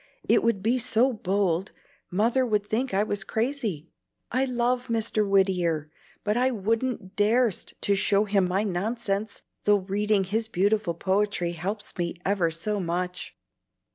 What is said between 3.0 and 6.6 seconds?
was crazy. I love Mr. Whittier, but I